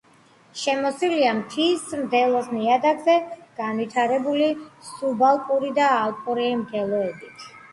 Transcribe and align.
შემოსილია 0.59 1.33
მთის 1.41 1.83
მდელოს 1.99 2.49
ნიადაგებზე 2.57 3.17
განვითარებული 3.61 4.49
სუბალპური 4.89 5.71
და 5.79 5.91
ალპური 6.01 6.49
მდელოებით. 6.65 7.49